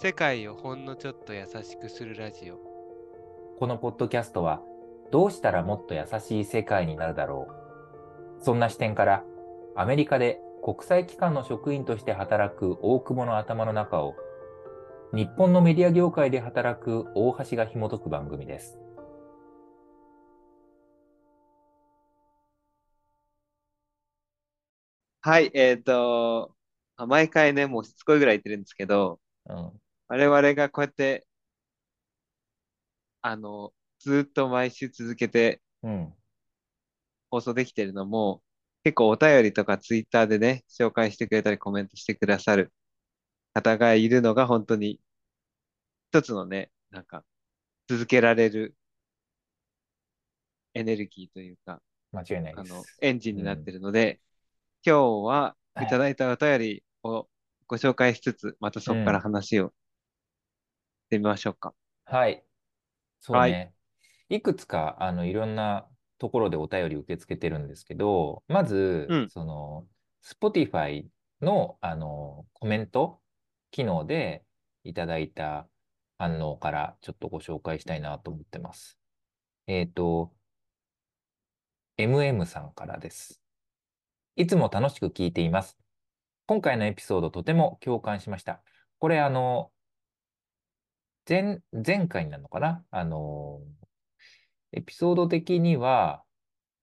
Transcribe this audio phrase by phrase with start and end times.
[0.00, 2.56] 世界をほんのちょっと優しくするラジオ
[3.58, 4.60] このポッドキャストは
[5.12, 7.46] どうしたらもっと優しい世界になるだろ
[8.40, 9.22] うそんな視点から
[9.76, 14.16] アメリカで国際機関の職員として働く大久保の頭の中を
[15.14, 18.78] 日本のメディア業界で働く大橋が紐解く番組です。
[25.20, 26.54] はいえっ、と
[26.96, 29.80] あ毎回ねもうしつこいぐらい言ってるんですけどうん。
[30.08, 31.26] 我々がこうやって
[33.20, 36.14] あのずっと毎週続けてうん。
[37.30, 38.42] 放送できてるのも
[38.84, 42.72] 結構お便りとかツイッターでね紹介してくれたりコメントしてくださる
[43.54, 45.00] 方がいるのが本当に
[46.10, 47.24] 一つのねなんか
[47.88, 48.76] 続けられる
[50.74, 51.80] エネルギーというか
[52.12, 52.82] 間違いないあの。
[53.00, 54.20] エンジンになってるので、
[54.84, 57.26] 今日ははいいただいたお便りを
[57.72, 59.72] ご紹介しつつ、またそこから話をし
[61.08, 61.72] てみましょうか。
[62.04, 62.44] はい。
[63.18, 63.72] そうはね。
[64.28, 69.86] いくつか、あの、いろんなところでお便り受け付けてるんですけど、まず、うんその、
[70.22, 71.06] Spotify
[71.40, 73.22] の、あの、コメント
[73.70, 74.44] 機能で
[74.84, 75.66] いただいた
[76.18, 78.98] 反応からちょっとご紹介したいなと思ってます。
[79.66, 80.30] えっと、
[81.96, 83.40] MM さんからです。
[84.36, 85.81] いつも楽しく聞いています。
[86.52, 88.60] 今回のエピソードとても共感しました。
[88.98, 89.70] これ、あの、
[91.26, 92.84] 前、前回になるのかな？
[92.90, 93.62] あの、
[94.72, 96.24] エピソード的には、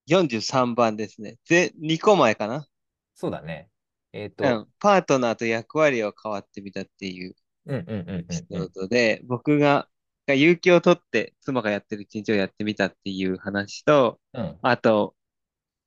[0.10, 1.38] 43番ですね。
[1.48, 2.66] で、2個前かな？
[3.14, 3.70] そうだね。
[4.12, 4.68] えっと、うん。
[4.80, 7.36] パートナーと役割を変わってみたっていう
[7.68, 9.88] うんうんうんエピソードで、僕が、
[10.26, 15.14] が有給を取って妻がやってる一日をやってみたっていう話と、うんあと、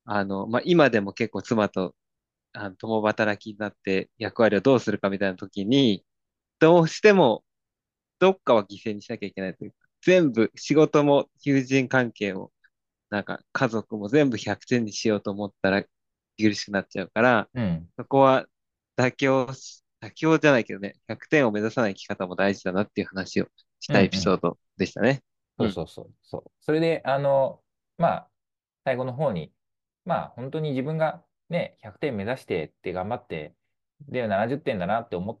[0.05, 1.93] あの、まあ、今でも結構妻と、
[2.53, 6.05] あの、共働きになって役割をどうするかみたいな時に、
[6.59, 7.43] どうしても、
[8.19, 12.51] どっかは犠牲にしなきゃいけないというか、全部、仕事も友人関係も、
[13.09, 18.47] なんか家族も全部100点にしようと思ったら苦しくなっちゃうから、うんそこは
[18.97, 23.47] 妥協し、妥協じゃないけどね、100点を目指さない生き方も大事だなっていう話を
[23.79, 25.23] したエピソードでしたね。
[25.59, 26.51] そうそうそうそう。
[26.61, 27.61] それで、あの、
[27.97, 28.29] まあ、
[28.85, 29.53] 最後の方に、
[30.05, 31.23] まあ、本当に自分が
[31.53, 33.53] ね、100点目指してって頑張って、
[34.09, 35.39] で、70点だなって思っ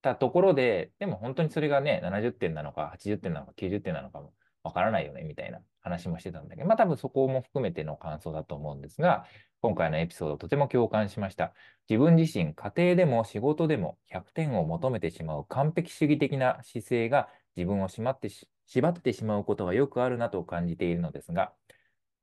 [0.00, 4.32] たところで、でも本当にそれがね、70点なのか、80点なのか、90点なのかも
[4.62, 9.26] わからないよね、みたいな話もしてたんだけど、まあ多分そこも含めての感想だと思うんですが、
[9.60, 11.52] 今回のエピソードとても共感しました。
[11.88, 18.28] 自分自身、家庭でも仕事でも100点を求めてしまう完璧主義的な姿勢が自分を縛って
[18.66, 21.52] 縛ってしまうことがよくあるなと感じているのですが、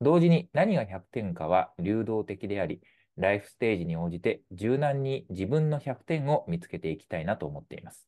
[0.00, 2.80] 同時に何が100点かは流動的であり、
[3.16, 8.06] ライフステージに応じて柔軟に自分の100点を見つけていきたいなと思っています。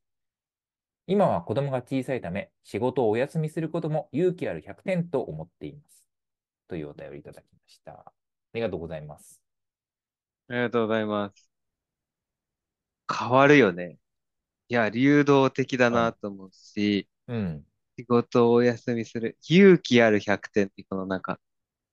[1.06, 6.04] 今は子供が小さいため、仕事をお休みすることも勇気ある100点と思っています。
[6.68, 7.92] というお便りいただきました。
[7.92, 8.12] あ
[8.52, 9.40] りがとうございます。
[10.48, 11.50] ありがとうございます。
[13.10, 13.98] 変わるよね。
[14.68, 17.64] いや、流動的だなと思うし、うん。
[17.98, 19.38] 仕事をお休みする。
[19.48, 21.40] 勇気ある100点って、このなんか、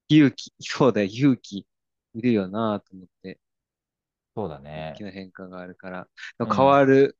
[0.09, 1.67] 勇気、そうだよ、勇気
[2.15, 3.39] いるよなと思って、
[4.35, 5.03] そうだね大き。
[5.03, 6.07] な変化があるから、
[6.43, 7.17] うん変わる、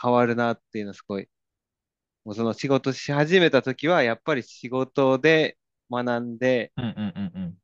[0.00, 1.28] 変わるなっていうのはすごい。
[2.24, 5.58] もうその仕事し始めた時は、やっぱり仕事で
[5.90, 7.58] 学んで、うんうんうんうん。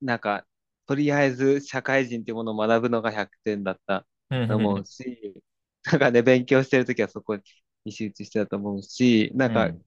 [0.00, 0.46] なんか、
[0.86, 5.42] とりあえず社会人っていうものを学ぶのが100点だったうんと思うし、
[5.84, 7.36] なんかね、勉強してる時はそこ
[7.84, 9.84] に集中してたと思うし、なんかうん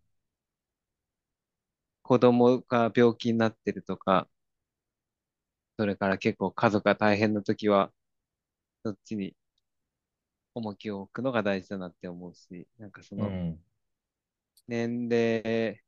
[2.03, 4.27] 子供が病気になってるとか、
[5.77, 7.91] それから結構家族が大変な時は、
[8.83, 9.35] そっちに
[10.55, 13.59] 重きを置くのが大事だなって思うし、なんかそうのん
[14.67, 15.81] 年齢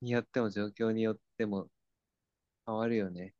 [0.00, 1.68] によっても状況によっても
[2.66, 3.34] 変わるよね。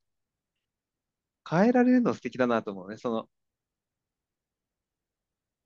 [1.48, 2.96] 変えられるの素敵だなと思うね。
[2.98, 3.28] その、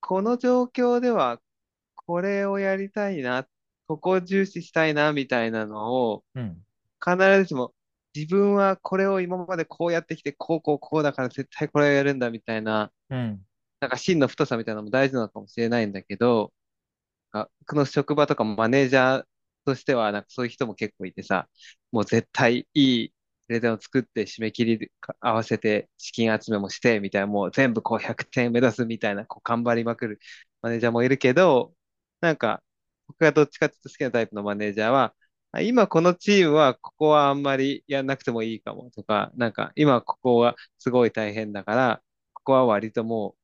[0.00, 1.40] この状況では
[1.96, 3.46] これをやりたいな、
[3.86, 6.64] ここを重視したいな、みたいなのを、うん
[7.02, 7.72] 必ずしも
[8.14, 13.44] 自分はこれを今までこうやってきて、こうこうこうだから絶対これをやるんだみたいな、うん。
[13.80, 16.52] なんか芯の太さみたいなのも大事なのかもしれないんだけど、
[17.32, 19.24] あこの職場とかマネージャー
[19.64, 21.48] としては、なんかそういう人も結構いてさ、
[21.92, 23.10] もう絶対いい
[23.46, 30.20] プレゼンを作って締め切り合わせて資金集めもしてみたいな、もう全部こう100点目指すみたいな、こう頑張りまくる
[30.62, 31.74] マネージャーもいるけど、
[32.20, 32.62] なんか
[33.08, 35.14] 僕がどっちかっていうと好きなタイプのマネージャーは、あ
[35.62, 42.02] 今このチームはここはあんまりやんなくてもいいかもとか、なんか今ここはすごい大変だから、
[42.34, 43.36] ここは割ともう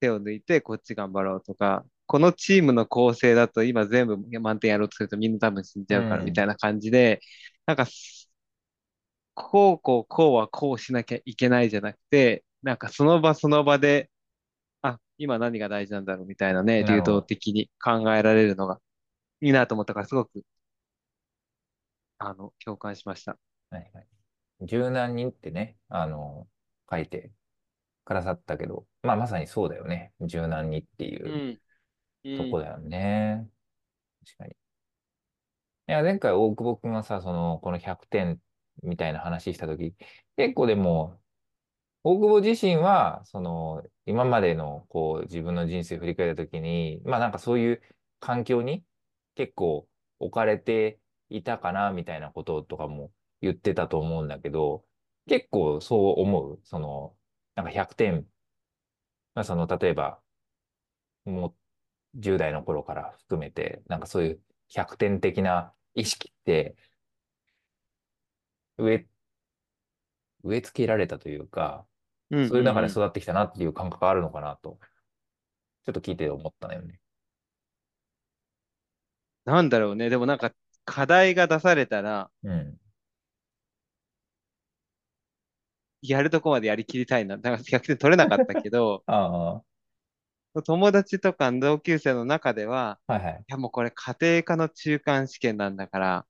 [0.00, 6.48] 手を抜いてこっち頑張ろうとか、このチームの構成だと今全部満点やろうとするとみんな多分死んじうゃうからみたいん。
[6.48, 7.20] な感じで、
[7.66, 7.86] なんか、
[9.34, 14.10] こうこうこうはこうしなきゃいけないじゃなくて、なんかその場その場で、
[14.82, 17.22] あ、今何が大事なんだろうみたいなね、流動。
[17.22, 18.80] 的に考えられるのが
[19.40, 20.42] いいなと思ったからすごく、
[22.20, 23.38] あの、共感しました。
[23.70, 24.06] はいはい。
[24.66, 26.46] 柔軟にってね、あの、
[26.90, 27.32] 書いて
[28.04, 30.12] くださったけど、まあまさにそうだよね。
[30.20, 31.60] 柔軟にっていううん、
[32.24, 33.48] うん、とこだよね。
[34.26, 34.52] 確かに。
[34.52, 38.40] いや、前回大久保くんがさ、その、この100点
[38.82, 39.94] みたいな話したとき、
[40.36, 41.20] 結構でも、
[42.04, 47.82] 大久保自身は、その、今までの、こう、自分の人生を振り返ったときに、まあなんかそういう
[48.20, 48.84] 環境に
[49.36, 49.88] 結構
[50.20, 54.86] 置かれていたかな、みたいなこととかも言ってたと思うんだけど、
[55.28, 56.60] 結構そう思う。
[56.64, 57.16] その、
[57.54, 58.28] なんか100点、
[59.34, 60.22] まあその、例えば、
[61.24, 61.54] もう
[62.20, 66.76] 10代の頃から含めて、なんかそういう100点的な意識って
[68.78, 69.06] 植え、
[70.42, 71.86] 植え付けられたというか、
[72.30, 72.90] うん、うん、そういう中でうん。
[72.90, 74.78] 育ってきたなっていう感覚があるのかなと、
[75.84, 77.00] ちょっと聞いて思ったのよね。
[79.44, 80.10] なんだろうね。
[80.10, 80.54] でもなんか、
[80.90, 82.78] 課題が出されたら、うん。
[86.02, 87.36] やるとこまでやりきりたいな。
[87.38, 89.62] だから100点取れなかったけど、 あ
[90.64, 93.46] 友達とか同級生の中では、あ、はいはい。
[93.48, 96.26] いやもうこれ家庭科の中間試験なんだから、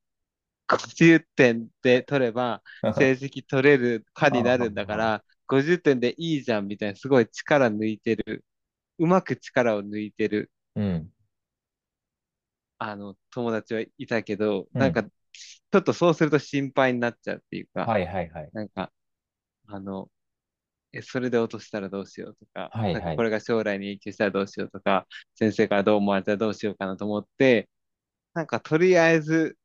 [0.68, 8.44] 50点で取れば成績取れる科あになるんだかあ、ら、 50点でいいじゃんみたいな、すごい力抜いてる。
[8.98, 11.12] うまく力を抜いてる、うん、
[12.80, 14.80] あの、友達はいたけど、うん。
[14.80, 18.52] なんか、ちょっとそうすると心配になっちゃうっていうか、はいはいはい。
[18.52, 18.92] なんか、
[19.68, 20.10] あの、
[20.92, 23.16] え、それで落としたらどうしようとか、はいはい。
[23.16, 25.06] これが将来に影響したらどうしようとか、
[25.36, 27.68] 先生からどう思われたらどうしようかなと思って、
[28.34, 29.58] なんかとりあえず、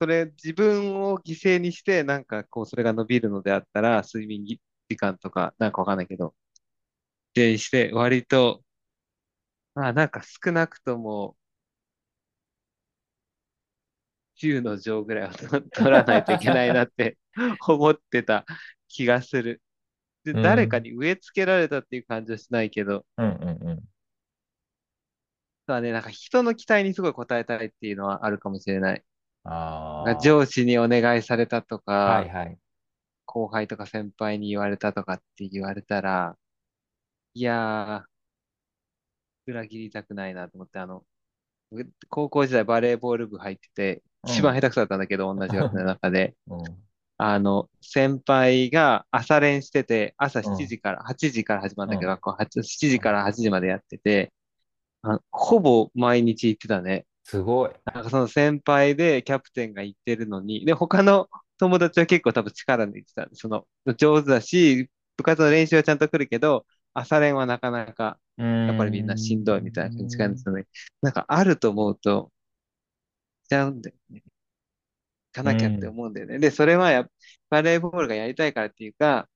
[0.00, 4.46] それ自分を犠牲にして、なんかこう、それが伸びるのであったら、睡眠
[4.88, 6.34] 時間とか、なんかわかんないけど、
[7.36, 8.64] 犠牲にして、割と、
[9.74, 11.36] まあなんか少なくとも
[14.36, 17.18] 10の乗ぐらいはと取らないといけないなって
[17.68, 18.44] 思ってた
[18.88, 19.62] 気がする。
[20.24, 23.80] で、うん、誰かに植え付けられたっていう感じはしないけど、うん、うん、うん。
[25.66, 29.04] ただね、なんか人の期待にすごい応えたいっていうのはあるかもしれない。
[29.44, 32.58] あ上司にお願いされたとあ、はいか、はい。
[33.26, 36.36] 後輩とか先輩に言われたとかって言われたら、
[37.34, 41.04] いやー、裏切りたくないなと思って、あの、
[42.08, 44.56] 高校時代バレーボール部入ってて、一番うん。
[44.56, 46.36] 下手くそだったんだけど、同じ学年の中で。
[46.46, 46.84] うん、
[47.18, 52.14] あの、先輩が朝練してて、朝7うん、時から、8時から始まるんだけど、うん。
[52.14, 54.32] 学校8 7時から8時までやってて、
[55.02, 57.06] あ、ほぼ毎日行ってたね。
[57.24, 57.70] すごい。
[57.84, 61.28] なんかその先輩でキャプテンが言ってるのに、で、他の
[61.58, 63.28] 友達は結構多分力抜いてた。
[63.34, 63.66] その、
[63.98, 68.18] 上手だし、部活の練習はちゃんと来るけど、朝練はなかなか、
[68.66, 70.46] やっぱりみんなしんどいみたいな感じがすん。
[70.46, 70.66] るので、
[71.02, 72.43] なんかあると思うと、し
[73.48, 74.22] ちゃうんだよね。
[75.32, 75.90] 行かなきゃってうん。
[75.90, 76.38] 思うんだよね。
[76.38, 77.06] で、それはや、
[77.50, 79.28] バレーボールがやりたいからっていうか、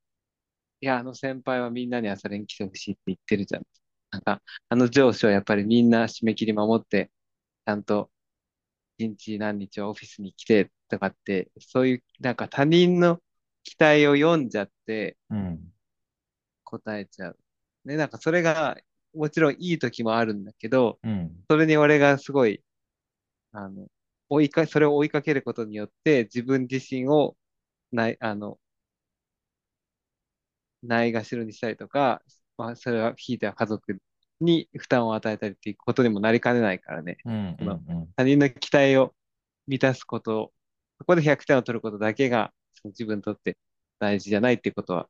[0.80, 3.64] いや、あの先輩はみんなに朝練来てほしいって言ってるじゃん。
[4.10, 7.10] なんか、あの上司はやっぱりみんな締め切り守って、
[7.66, 8.10] ちゃんと
[8.98, 13.20] 一日何日はオフィスに来てとかって、そういう、なんか他人の
[13.64, 15.72] 期待を読んじゃってうん。
[16.64, 17.38] 答えちゃう。
[17.84, 18.76] ね、なんかそれが、
[19.14, 21.44] もちろんいい時もあるんだけど、うん。
[21.50, 22.62] それに俺がすごい、
[23.52, 23.88] あの、
[24.30, 27.36] 追いか、それを追いかけることによって自分自身を
[27.92, 28.60] ない、あの、
[30.82, 32.22] ないがしろにしたりとか、
[32.56, 34.00] まあ、それはひいては家族
[34.40, 37.18] に負担を与えたりっていうことにもなりかねないからね。
[37.24, 37.34] うん。
[37.34, 37.84] うん。
[37.88, 38.14] うん。
[38.16, 39.14] 他人の期待を
[39.66, 40.52] 満たすこと、
[40.98, 43.56] そこで100点を取ることだけがその自分にとって
[43.98, 45.08] 大事じゃないっていうことは、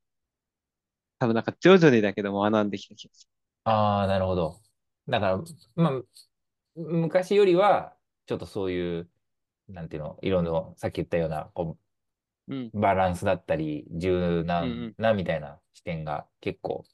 [1.19, 3.29] 多分なんか徐々にだけども学んできた気がす
[3.65, 4.61] ああ、なるほど。
[5.09, 5.43] だから、
[5.77, 6.03] まあ、
[6.77, 7.97] 昔よりは、
[8.29, 9.11] ちょっとそういう、
[9.69, 11.79] なんていうの、いろいろ、さっき言ったような、こ
[12.49, 12.55] る。
[12.55, 14.97] うん、う、バランスだったり、柔うん、う軟ん。
[14.99, 16.85] なみたいな視点が結構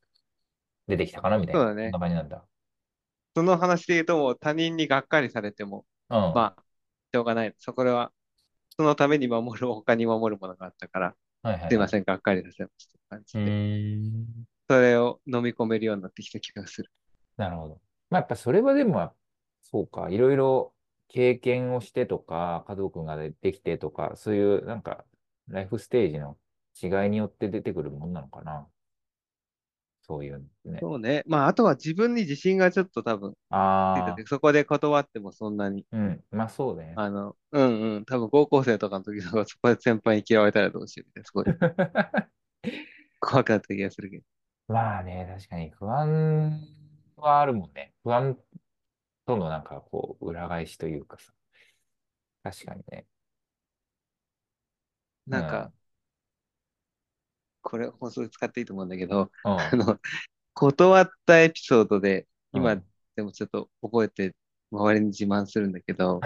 [0.88, 1.98] 出てきたかなみたいな、そんそうだね。
[1.98, 2.46] な感じなんだ。
[3.36, 6.20] その話で言うともう他人にがっかりされても、うん。
[6.32, 6.62] まあ、
[7.12, 7.54] しょうがない。
[7.58, 8.12] そこは、
[8.76, 11.70] そのために守る、他に守るものがあったから、はいはいはい。
[11.70, 13.58] すいません、がっかりさせましたって感うじで。
[14.68, 16.90] それを飲み込めるようになってきた気がする。
[17.36, 17.80] なるほど。
[18.10, 19.14] まあ、やっぱそれはでも、
[19.62, 20.73] そうか、いろいろ
[21.08, 25.04] 経験をしてとか、家族がでできてとか、そういうなんか、
[25.48, 26.36] ライフステージの
[26.82, 28.66] 違いによって出てくるもんなのかな。
[30.06, 30.32] そういう
[30.64, 30.78] のね。
[30.80, 31.22] そうね。
[31.26, 36.22] まあ、あとは自分に自信がちょっと多分あそこで断ってもそんなに、うん。
[36.30, 36.92] まあそうね。
[36.96, 41.46] あの、うんうん、多分高校生とかの時とかそこで先輩に嫌われたらどうしようみたいな、すごい
[43.20, 44.24] 怖かった気がするけど。
[44.68, 46.60] まあね、確かに不安
[47.16, 47.94] はあるもんね。
[48.02, 48.36] 不安
[49.26, 51.32] とのなんかこう、裏返しというかさ。
[52.42, 53.06] 確かにね。
[55.30, 55.74] うなんか、ん。
[57.62, 59.52] これ放送で使っていいと思うんだけど、うん。
[59.72, 59.98] あの、
[60.54, 62.84] 断ったエピソードで、今うん。
[63.16, 64.34] でもちょっと覚えて、
[64.72, 66.20] 周りに自慢するんだけど、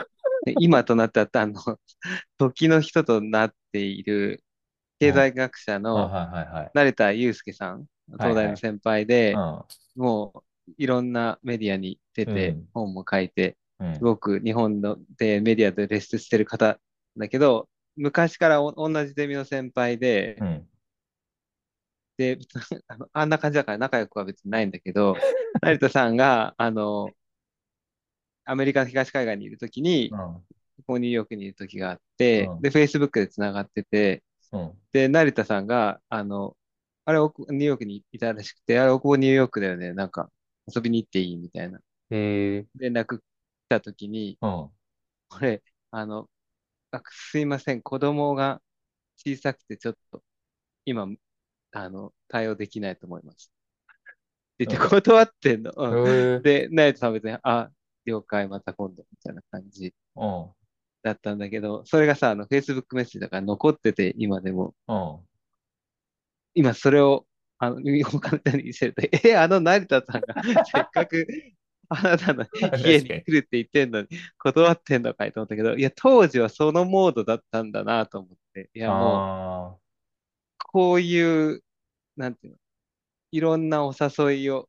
[0.45, 1.55] で今となっては、あの、
[2.39, 4.45] 時の人となっている
[5.01, 5.15] 経うん。
[5.15, 6.11] 済学者あ、の。
[6.75, 7.87] 成田悠介さん。
[8.13, 9.39] 東大の先輩で、う
[9.97, 12.69] もういろんなメディアに出て、ん。
[12.75, 14.01] 本も書いて、すうん。
[14.01, 16.79] ごく日本のでメディアで露出してる方
[17.17, 20.69] だけど、昔からお同じゼミの先輩で、うん。
[22.17, 22.39] で、
[23.13, 25.17] あんな感じだから仲良くは別にないんだけど、
[25.63, 27.11] 成田さんが、あの、
[28.45, 30.19] アメリカの東海岸にいるときに、うん。
[30.19, 30.45] こ
[30.87, 32.61] こニューヨークにいるときがあって、うん。
[32.63, 34.23] で、Facebook で繋がってて、
[34.53, 34.73] うん。
[34.93, 36.57] で、成田さんが、あの、
[37.05, 39.93] あれ、奥ニューヨークにいたらしくて、あれ、ここニューヨークだよね。
[39.95, 40.31] なんか、
[40.75, 42.67] 遊びに行っていいみたいなへえ。
[42.77, 43.23] 連絡来
[43.69, 44.71] たときに、うん。
[45.29, 46.29] これ、あの、
[46.91, 48.63] あすいません、子供が
[49.17, 50.23] 小さくてちょっと、
[50.85, 51.07] 今、
[51.73, 53.53] あの、対応できないと思います。
[54.55, 54.91] って言ってうん。
[54.91, 55.73] 断ってんの。
[56.43, 57.71] で、ナイトさんは別に、あ、
[58.07, 60.51] 了解、また今度、みたいな感じうん。
[61.03, 64.75] だったんだけど、それがさ、あの、Facebook メッセージだから残ってて、今でも。
[64.89, 65.29] うん。
[66.55, 67.27] 今それを、
[67.59, 71.27] あの、他の人に見せると、 え、あの成田さんが せっかく
[71.91, 72.45] あなたの
[72.79, 73.09] 家にに。
[73.09, 78.71] 来るって言ってんのに、断ってんのかいと思ったけど、いや、当時はそのモードだったんだなと思って。
[78.75, 79.83] いや、もう。
[80.59, 81.65] こういう、
[82.17, 82.59] なんていうの、
[83.33, 84.69] いろんなお誘いを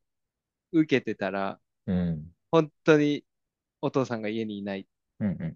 [0.71, 2.31] 受けてたら、うん。
[2.51, 3.25] 本当に
[3.81, 4.85] お父さんが家にいないっ。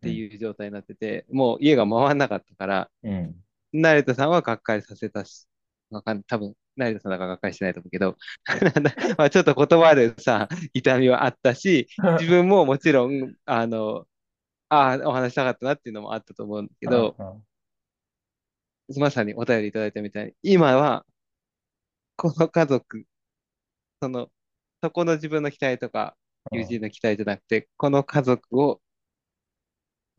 [0.02, 3.36] ていう状態になってて、もう家が回んなかったから、うん。
[3.72, 5.48] 成田さんはがっかりさせたし、
[5.90, 8.18] わかん多分、成田さんだからがっかりしてないと思うけど、
[9.18, 11.88] まあちょっと断るさ、痛みはあったし、
[12.18, 14.08] 自分ももちろん、あの、
[14.70, 16.94] ああ、お話したかったなっていうのもあったと思うんだけうん。
[16.98, 17.46] ど、うん。
[18.98, 21.06] まさにお便りいただいたみたいに、今は、
[22.16, 23.06] この家族、
[24.02, 24.32] その、
[24.84, 26.18] そこの自分の期待とか、
[26.52, 28.82] 友人の期待じゃなくて、この家族を、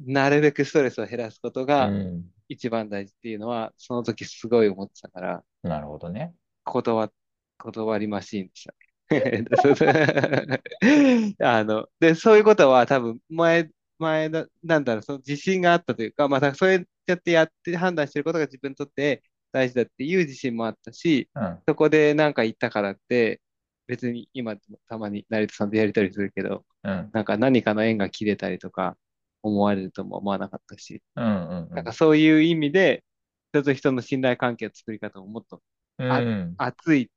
[0.01, 2.35] なるべくストレスを減らすことうがん。
[2.49, 6.35] 一番大事っていうのは、その時すごい思ってたから、なるほどね。
[6.65, 7.11] 断、
[7.59, 8.75] 断りマシーンでした
[11.41, 21.59] あの、で、そういうことは多分前、前だ、なんだろう、その自信があったというか、またそうやってやって判断してることが自分にとって大事だっていう自信もあったし、うん。
[21.69, 23.41] そこでなんか言ったからって、
[23.87, 24.57] 別に今
[24.89, 27.11] たまに成田さんとやりたりするけど、うん。
[27.13, 28.97] なんか何かの縁が切れたりとか
[29.43, 31.25] 思われるとも思わなかったし、うん。
[31.65, 31.75] うん。
[31.75, 33.05] なんかそういう意味で、
[33.53, 35.63] 人と人の信頼関係の作り方ももっと
[35.99, 36.59] うあん。
[36.59, 37.11] 熱い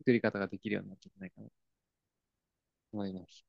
[0.00, 1.52] 作り方ができるようになってんじゃないかなと
[2.92, 3.44] 思います。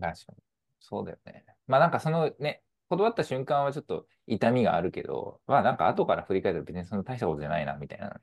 [0.00, 0.38] 確かに。
[0.80, 1.44] そうだよね。
[1.66, 8.20] まあなんかそのね、断った瞬間はちょっと痛みがあるけど、まあなんか後から振り返ると別にその大したことじゃないなみたいな、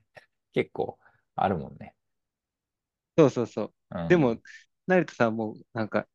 [0.54, 0.98] 結構
[1.36, 1.94] あるもんね。
[3.16, 3.74] そうそうそう。
[4.06, 4.42] でも、うん。
[4.86, 6.08] 成田さんもなんか来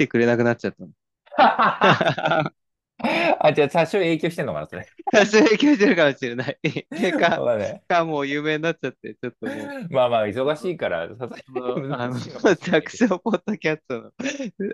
[0.00, 0.92] てくれなくなっちゃったの。
[3.40, 4.86] あ、じゃあ多少影響してんのかな、それ。
[5.12, 6.58] 多少影響してるかもしれない。
[6.90, 7.82] でか、そうだね。
[7.88, 9.52] かもう有名になっちゃって、ちょっとも
[9.90, 12.18] まあまあ、忙しいから、さすがう、にあの。
[12.18, 14.12] 弱小ポッドキャストの、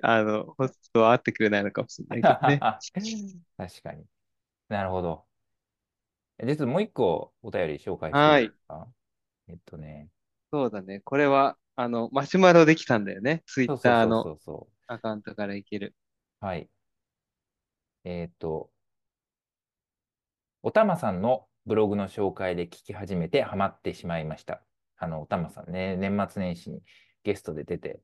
[0.03, 2.59] あの、ホストは会ってくれないのかもしれないけどね。
[3.57, 4.05] 確かに。
[4.69, 5.25] なるほど。
[6.43, 8.49] 実はもう一個お便り紹介していいはい。
[8.49, 8.89] ですか？
[9.49, 10.09] えっとね。
[10.53, 11.01] そうだね。
[11.01, 13.43] これは、あの、マシュマロできたんだよね。
[13.47, 14.39] ツイッターの
[14.87, 15.95] アカウントからいける。
[16.43, 16.47] う。
[16.47, 16.69] はい。
[18.05, 18.71] えっと、
[20.63, 24.63] おたまさんのブログの紹介で聞き始めてハマってしまいました。
[24.99, 26.83] あの、おたまさんね、年末年始に
[27.23, 28.01] ゲストで出て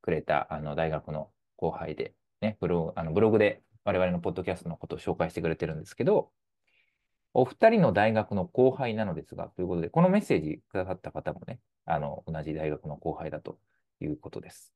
[0.00, 6.30] くれたあの大学の後輩で、ね、ブログ、あのブログで我々のポッドキャストのことを紹介してくれてるんですけど、
[7.34, 13.58] お二人の大学の後輩なのですが、ということで、このメッセージくださった方もね、あの、同じ大学の後輩だと
[14.00, 14.72] いうことです。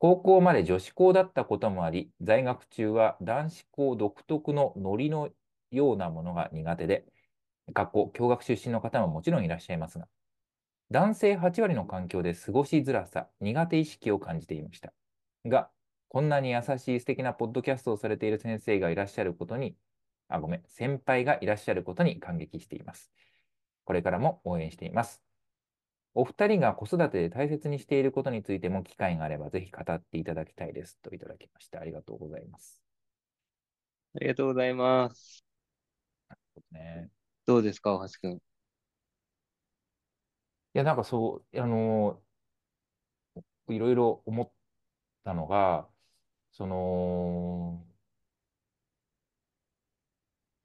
[0.00, 5.28] 高校まで女子校だったこともあり、在学中は男子校独特のノリの
[5.70, 7.04] ようなものが苦手で、
[7.74, 10.08] 学校、共学出身の方ももちろんいらっしゃいますが、
[10.90, 14.94] 男性8割の環境で過ごしづらさ、苦手意識を感じていました。
[15.44, 15.68] が、
[16.08, 19.76] こんなに優しい素敵なポッドキャストをされている先生がいらっしゃることに、
[20.28, 23.12] あ、ごめん、先輩がいらっしゃることに感激しています。
[23.84, 25.29] これからも応援しています。
[26.14, 32.80] お二人が子育てで大切にしていることについても機会があればぜひ語っていただきたいですといただきましてありがとうございます。
[34.14, 35.44] ありがとうございます。
[36.72, 37.10] ね、
[37.46, 38.32] どうですか、大橋くん。
[38.34, 38.38] い
[40.74, 42.20] や、なんかそう、あの
[43.68, 44.52] いろいろ思っ
[45.24, 45.88] たのが、
[46.52, 47.84] その、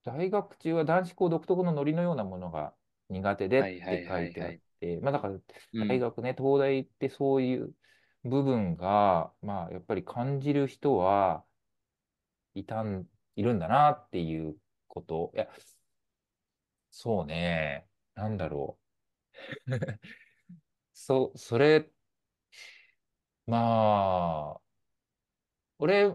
[0.04, 2.74] 大学中は男子校独特のノリのようなものが
[3.10, 4.54] 苦手でって書いてあっ
[5.02, 5.40] まあだから
[5.74, 5.88] うん。
[5.88, 7.74] 大学ね、東大ってそういう
[8.24, 11.46] 部分が、まあやっぱり感じる人は
[12.56, 14.56] いたん、いるんだなっていう
[14.88, 15.32] こと。
[15.36, 15.48] いや、
[16.90, 18.80] そうね、なんだろ
[19.68, 19.72] う。
[20.94, 21.92] そ、それ、
[23.48, 23.58] ま
[24.58, 24.62] あ、
[25.80, 26.14] 俺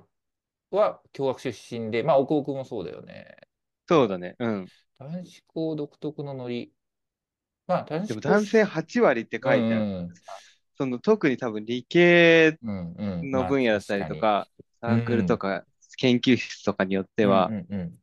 [0.71, 3.37] は共学出身で、まあ、お高くもそうだよね。
[3.89, 4.37] そうだね。
[4.39, 4.67] うん。
[4.99, 6.73] 男子校独特のノリ。
[7.71, 10.43] まあ、男でも男性し、8割ってう書いてあるんうん、さ、
[10.77, 13.97] その特に多分理系うん、うん、のまあ、分野だった。
[13.99, 14.49] りとか、
[14.81, 15.65] サうークルとん、か
[15.99, 17.99] 研究室とかによっうん、うては、ん、うん。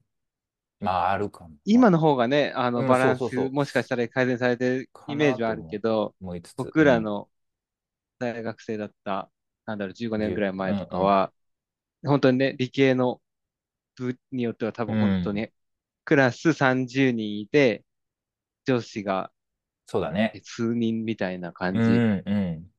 [0.79, 1.55] まあ、あるかも。
[1.65, 3.49] 今の方がね、あのうん、バランス。
[3.51, 6.15] もしかしたら改善されてるかイメージはあるけど、
[6.55, 7.29] 僕らの
[8.19, 9.31] 大学生だった、
[9.65, 11.33] なんだろう、15年ぐ10、らいう前とん、うん、かは、
[12.05, 13.21] 本当にね、理系の
[13.97, 15.33] 部によっては多う分本当ん。
[15.33, 15.49] に、
[16.05, 17.85] クラス30人いて、
[18.65, 19.31] 女子が
[19.87, 20.39] そうだね。
[20.43, 22.71] 数人みたいなう感じん、うん、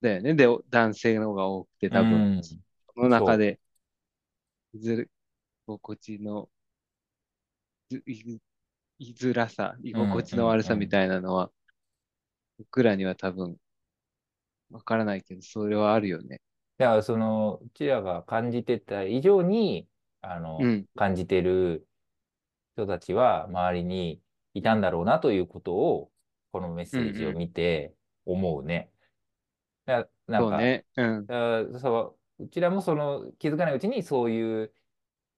[0.00, 0.34] だよね。
[0.34, 2.62] で、男性の方が多くてう多分、ん。
[2.94, 3.60] その中そで、
[4.74, 5.10] ずる、
[5.68, 6.50] 居心地の、
[7.90, 8.40] ずい、
[8.98, 9.98] 居づらさ、居う。
[10.00, 10.58] うん、心地のうん、うん。
[10.58, 11.52] 悪さみたいなのは、
[12.58, 13.56] 僕らには多分、
[14.70, 16.40] わからないけど、それはあるよね。
[16.78, 19.88] だから、その、うちらが感じてた以上に、
[20.22, 21.86] あうの、ん、感じてる
[22.74, 24.22] 人たちは周りに
[24.54, 26.10] いたんだろうなということを、
[26.52, 27.36] このメッうん、セージをうん。
[27.36, 27.94] 見て
[28.26, 28.90] 思うね。
[29.86, 30.58] だなんか、
[32.38, 34.72] うちらもその気づかないうちにそういう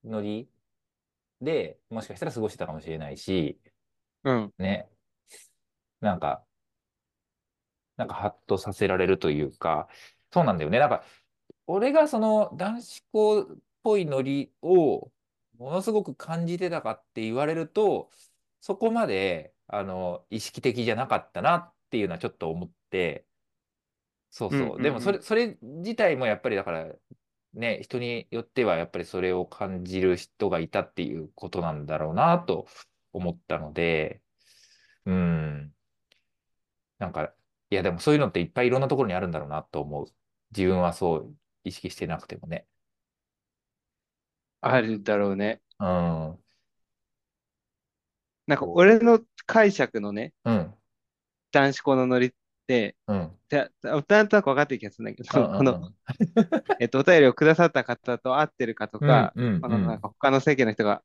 [0.03, 0.49] ノリ
[1.41, 3.59] でもしかしたら過ごしてたかもしれないし、
[4.23, 4.89] うん、ね、
[6.01, 6.45] なんか、
[7.97, 9.87] なんかハッとさせられるというか、
[10.31, 10.79] そうなんだよね。
[10.79, 11.03] なんか、
[11.67, 15.11] 俺がその男子校っぽいノリを
[15.57, 18.09] ものすごく感じてたかって言われると、
[18.63, 23.25] そこまで、あの、意識的じゃなかったなっていうのはちょっと思って、
[24.29, 24.81] そううん、そう。
[24.81, 26.87] でもうん、それ、それ自体もやっぱりだから、
[27.55, 32.65] ね、人によってはやっぱりそれを感じる人がいたっていうことなんだろうなと
[33.11, 34.21] 思ったので、
[35.05, 35.73] うん。
[36.99, 37.33] なんか、
[37.69, 40.05] いやでもそういうのっていっぱいいろんなところにあるんだろうなと思う。
[40.55, 42.65] 自分はそう意識してなくてもね。
[44.61, 45.61] あるだろうね。
[45.79, 46.42] うん。
[48.47, 50.51] なんか、そ俺の解釈のね、う。
[50.51, 50.73] うん。
[51.51, 52.31] 男子校のノリっ
[52.67, 53.31] て、うん。
[53.49, 55.91] でなんとなく分かってる気がするんだけど、この。
[56.79, 60.01] えっと、お便りをくださった方と合ってるかとうんか、うんこのなんうん。
[60.01, 61.03] か他の世間の人が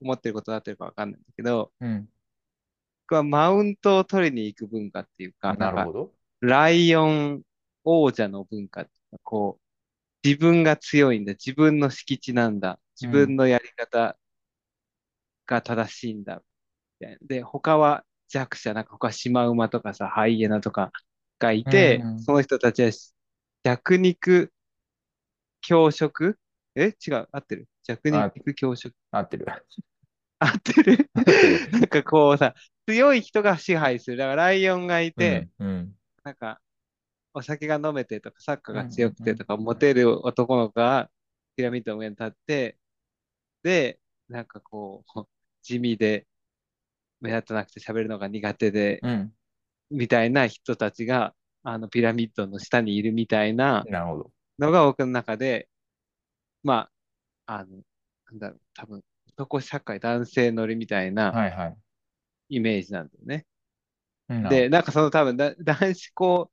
[0.00, 2.08] 思ってることだってるか分かんないんだけど、うん。
[3.06, 6.14] 僕はマウントを取りに行く文化っていうか、なるほど。
[6.40, 7.42] ライオン
[7.84, 13.10] 王者の文化っていうか、こう、自分が強いんだ、自分の敷地なんだ、うん。
[13.10, 14.18] 自分のやり方
[15.46, 16.42] が正しいんだ、
[17.00, 17.18] みたいな。
[17.22, 20.92] で、他は弱者、なんか他シマウマとかさ、ハイエナとか
[21.38, 22.20] がいうて、ん。
[22.24, 22.90] その人たちは
[23.64, 24.52] 弱肉
[25.62, 26.38] 強食？
[26.76, 26.94] え？
[27.06, 29.46] 違う、合ってる弱あ、肉強食 合ってる。
[30.38, 31.10] 合ってる？
[31.72, 32.54] なんかこうさ、
[32.86, 34.16] 強い人が支配する。
[34.16, 35.64] だからライオンがいうて、ん。
[35.64, 35.96] うん。
[36.24, 36.60] なんか
[37.34, 38.80] お酒が飲めてとか、サッカーうん。
[38.80, 39.10] うが強ん。
[39.10, 39.14] うん。
[39.16, 41.10] くてとか、モテる男の子が
[41.56, 42.78] ピラミッドの上に立って、
[43.62, 45.26] で、なんかこう、
[45.62, 46.26] 地味で
[47.20, 49.32] 目立たなくて喋るのが苦手で、うん。
[49.90, 53.84] みたいな人たちが、あのピラミッドの下にいるみたいな。
[54.58, 55.68] のが僕の中で、
[56.62, 56.90] ま
[57.46, 57.82] あ、あの、
[58.30, 61.32] なんだろう、多分、男社会、男性乗りみたいな。
[62.48, 63.46] イメージなんだよね。
[64.28, 64.70] で、ど。
[64.70, 66.50] なんかその多分だ、男子校、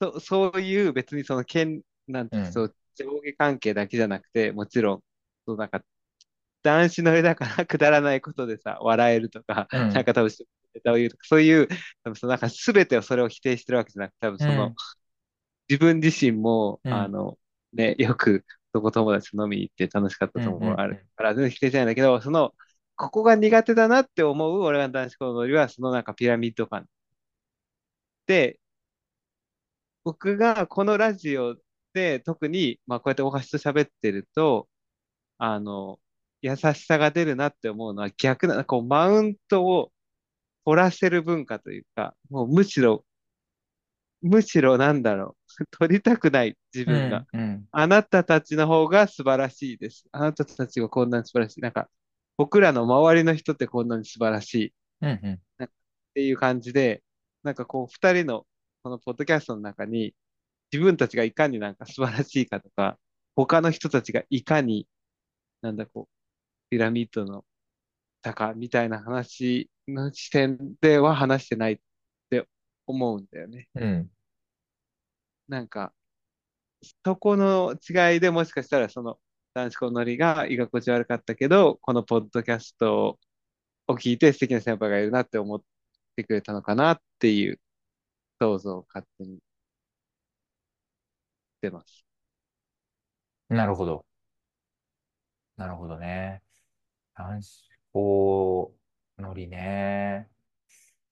[0.00, 2.64] そ、そういう別にその権、なんていううん。
[2.64, 5.02] う、上下関係だけじゃなくて、もちろん、
[5.46, 5.82] そうなんか、
[6.62, 9.88] 男子乗りだからくだらないことでさ、笑えるとか、うん。
[9.94, 10.30] なんか多分、
[10.74, 11.68] ネタを言うとか、そういう、
[12.04, 14.78] 多分そのなんか全てをそれを否定してるわけじゃなくて、多分うその、ん。
[15.68, 16.90] 自分自身も、うん。
[16.90, 17.38] あの、
[17.72, 20.44] ね、よく、男友達と飲みに行って楽しかったうん。
[20.44, 20.98] ところあうん。
[20.98, 22.54] るから、全然否定じゃないんだけど、その、
[22.96, 26.86] ここが苦手だなって思う俺が男子校のノリは、そのなんかピラミッド感
[28.26, 28.58] で、
[30.04, 31.56] 僕がこのラジオ
[31.92, 34.68] で特に、まあこうやってお箸と喋ってると、
[35.38, 36.00] あの、
[36.42, 39.92] 優しさが出るなって思うのは逆な、こうマウントを
[40.64, 43.04] 取らせる文化というか、もうむしろ
[44.22, 45.66] むしろなんだろう。
[45.78, 47.20] 取りたくない、自う分が。
[47.20, 50.06] ん、うん、あなたたちの方が素晴らしいです。
[50.12, 51.60] あなたたちがこんなに素晴らしい。
[51.60, 51.88] なんか、
[52.36, 54.74] 僕らの周りの人ってこんなに素晴らしい。
[55.02, 55.64] うん、うん。
[55.64, 55.68] っ
[56.14, 57.02] ていう感じで、
[57.42, 58.46] なんかこう、二人の
[58.82, 60.14] このポッドキャストの中に、
[60.72, 62.98] 自分たちがいかになんか素晴らしいかとか、
[63.36, 64.88] 他の人たちがいかに、
[65.62, 66.17] なんだこう、
[66.70, 67.44] ピラミッドの
[68.22, 71.78] 坂みたいな話の視点では話してないっ
[72.30, 72.46] て
[72.86, 73.68] 思うんだよね。
[73.74, 74.10] うん。
[75.48, 75.92] なんか、
[77.04, 79.18] そこの違いでもしかしたらその
[79.54, 83.18] 男子校のりが居心地悪かったけど、このポッドキャスト
[83.88, 85.62] を聞いて素敵な先輩がいるなって思っ
[86.16, 87.60] てくれたのかなっていう
[88.40, 89.40] 想像を勝手にし
[91.60, 92.04] てます。
[93.48, 94.04] なるほど。
[95.56, 96.42] なるほどね。
[97.18, 98.74] 男子校
[99.18, 100.30] のりね。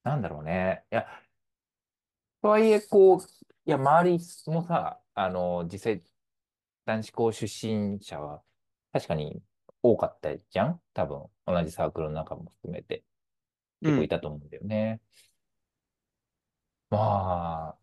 [0.03, 0.85] なんだろうね。
[0.91, 1.05] いや、
[2.41, 3.23] とはいえ、こう、い
[3.65, 6.03] や、周りもさ、あの、実際、
[6.85, 8.41] 男子校出身者は
[8.93, 9.41] 確かに
[9.83, 10.81] 多かったじゃん？
[10.93, 13.03] 多分、同じサークルの中も含めて。
[13.81, 15.01] 結構い、たと思うんだよね。
[16.89, 17.77] まあ、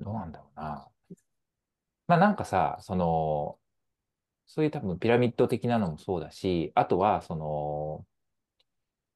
[0.00, 0.88] どうなんだろうな。
[2.06, 3.58] まあなんかさ、その、
[4.54, 8.06] そういう多分ピラミッド的なのもそうだし、あとは、その、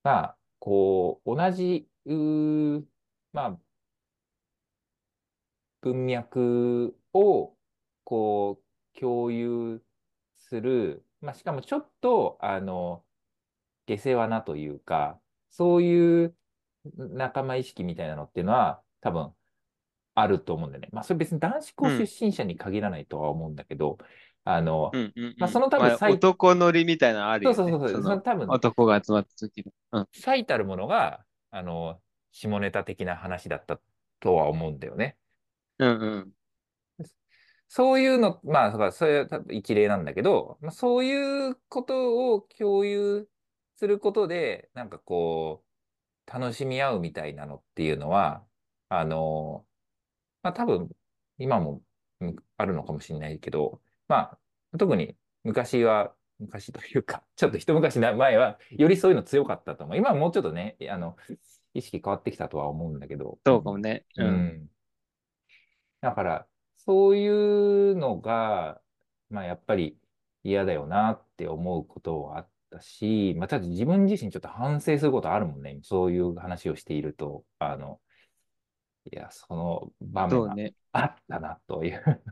[0.03, 1.87] まあ、こう、同じ、
[3.35, 3.59] まあ、
[5.83, 7.55] 文脈を、
[8.05, 8.63] こ
[8.95, 9.83] う、共有
[10.39, 13.05] する、まあ、しかもちょっと、あの、
[13.87, 15.21] 下世話なというか、
[15.51, 16.35] そういう
[16.97, 19.35] 仲間意識みたいなのっていうのは、多分、
[20.15, 20.89] あると思うんだよね。
[20.93, 23.99] まあ、それ別に男子校出うん、身者に限らないとは思うんだけど、
[24.47, 25.61] あの、うん、うん、うまあ、そん。
[25.61, 27.61] の多分まあ、最、男乗りみたいなのあるそうよね。
[27.73, 29.73] そうそうそう、その多分、男が集まった時の。
[30.01, 33.81] うん、最たるものが、あの、下ネタ的な話だった
[34.21, 35.17] とは思うんだよね。
[35.79, 36.33] うん、うん。
[37.69, 43.29] そういうの、まあ、それは多分一例なんだけど、まあ、そういうことを共有
[43.77, 45.65] することで、なんかこ
[46.29, 48.47] う、楽しみ合うみたいなのっていうのは、
[48.89, 49.67] あの、
[50.43, 50.91] まあ多分、
[51.39, 51.83] 今も
[52.21, 54.39] うんあるのかもしれないけど、ま
[54.73, 59.97] あ、特に昔は、昔というか、 ちょっと一昔前は、よりそういうの強かったと思う。
[59.97, 61.17] 今はもうちょっとね、あの、
[61.75, 63.39] 意識変わってきたとは思うんだけど、うん。
[63.45, 64.05] そうかもね。
[64.17, 64.29] ううん。
[64.29, 64.71] ん
[66.01, 68.81] だから、そういうのが、
[69.31, 69.99] まあ、やっぱり
[70.45, 75.81] 嫌だよなって思うことはあったし、まあ、ただ自分自身ちょっと反省することあるもんね。
[75.83, 78.01] そういう話をしていると、あの、
[79.13, 80.55] いや、その場面が。
[80.93, 82.23] あったなという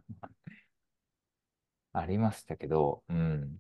[1.94, 3.58] ありましたけど、うん。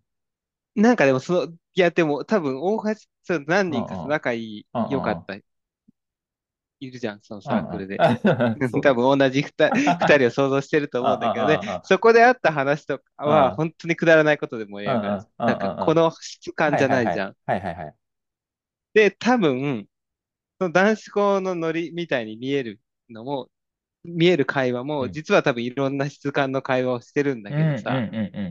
[0.74, 4.10] なんかでも、その、いや、でも、多分、大橋、その何人かさうんうん。
[4.10, 4.90] 仲いい、うんうん。
[4.90, 5.36] 良かった、
[6.80, 7.40] いるじゃん、その。
[7.40, 7.98] サークルで。
[8.02, 8.38] そう
[8.70, 8.80] ね。
[8.82, 11.60] 多分、同じ二 二人を想像してると思うんだけどね。
[11.84, 15.22] そこであった話とかは、本当にくだらないことで盛りうん上がる。
[15.38, 15.86] うんなんか、うん。
[15.86, 16.88] この質感じゃ。
[16.88, 17.36] ないじゃん。
[17.46, 17.94] はいはいはい。
[18.92, 19.88] で、多分、
[20.60, 23.50] その男子校のノリみたいに見えるのも、
[24.04, 25.10] 見える会話も、うん。
[25.10, 28.04] 実は多分いろんな質感の会話をしてるんだけどさ。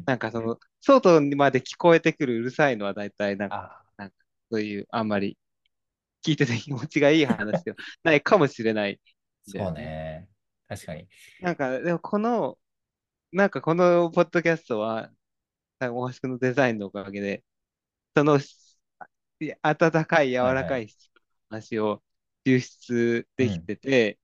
[0.05, 4.15] なんかその、外にまで聞こえてくるうるさいのは大体なんか、あ、なんか
[4.51, 5.37] そういう、あんまり
[6.25, 8.99] 聞いてて気持ちがいい話では ないかもしれない
[9.43, 9.81] そうよね。
[9.81, 10.29] ね。
[10.67, 11.07] 確かに。
[11.39, 12.59] なんか、でもこの、
[13.31, 15.11] なんかこのポッドキャストは、
[15.79, 17.45] なんか大橋くんのデザインのおかげで、
[18.15, 18.39] その、
[19.61, 20.37] 温かい、柔。
[20.53, 20.87] らかい
[21.49, 22.03] 話を
[22.45, 23.63] 抽出できうん。
[23.65, 24.19] てて、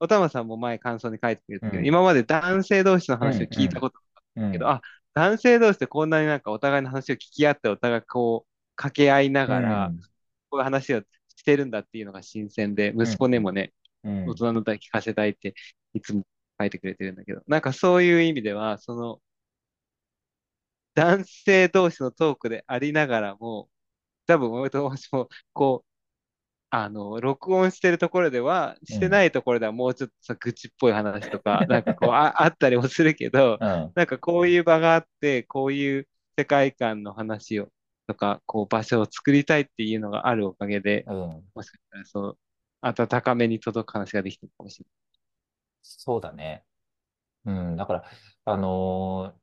[0.00, 1.86] おたまさんも前感想に書いてくれたけど、うん。
[1.86, 3.46] 今まで男性同士の話を。
[3.46, 4.72] 聞いたことなかったけど、うん。
[4.72, 4.82] あ、
[5.14, 10.00] 男性同士でこんなになんかお互いの話を聞き合って、お互いこう、掛け合いなうがら、ん。
[10.50, 13.16] こういう話をしてるんだっていうのが新鮮で、息うん。
[13.16, 13.72] 子にもね、
[14.04, 14.26] うん。
[14.28, 15.54] 大人の歌聞かせたいって
[15.94, 16.24] いつも
[16.58, 19.20] 書いてくれてるんだけど、なんかそういう意味では、その
[20.94, 23.70] 男性同士のトークでありながらも、
[24.26, 25.89] 多分俺と私も、こう、
[26.70, 29.10] あの、録音してるところでは、してうん。
[29.10, 33.94] ないところではもうちょっとさ、愚痴っぽい話とか、 なんかこう、あ、あったりもするけど、うん。
[33.94, 37.68] なんかこういう場があって、こういう世界観の話を、
[38.06, 41.44] とか、こう場所を作りたいっていうのがあるおかげで、うん。
[41.54, 42.38] もしかしたらそう、
[42.82, 44.86] 温かめに届く話ができてるかもしれ
[45.82, 46.64] そうだね。
[47.46, 47.76] うん。
[47.76, 48.04] だから、
[48.46, 49.40] あのー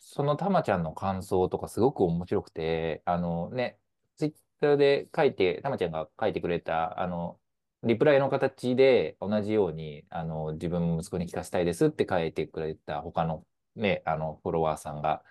[0.00, 3.78] そのたまちゃんの感想とかすごく面白くて、あのね、
[4.16, 7.38] ツイッターで書いて、たまちゃんが書いてくれた、あの、
[7.82, 13.44] リプライの形で同じように、あの、自分も息子に聞かせたいですって書いてくれた他の
[13.76, 15.22] ね、あの、フォロワーさんが、